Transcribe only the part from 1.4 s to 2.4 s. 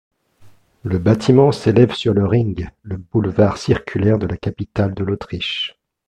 s'élève sur le